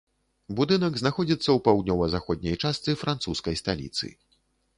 Будынак 0.59 0.93
знаходзіцца 1.01 1.43
ў 1.43 1.59
паўднёва-заходняй 1.67 2.57
частцы 2.65 2.97
французскай 3.03 3.61
сталіцы. 3.63 4.13